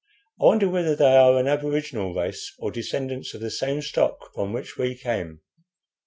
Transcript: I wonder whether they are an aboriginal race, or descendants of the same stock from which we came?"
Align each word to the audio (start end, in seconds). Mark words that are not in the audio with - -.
I 0.41 0.45
wonder 0.45 0.67
whether 0.67 0.95
they 0.95 1.15
are 1.15 1.37
an 1.37 1.47
aboriginal 1.47 2.11
race, 2.15 2.55
or 2.57 2.71
descendants 2.71 3.35
of 3.35 3.41
the 3.41 3.51
same 3.51 3.83
stock 3.83 4.33
from 4.33 4.51
which 4.51 4.75
we 4.75 4.95
came?" 4.95 5.41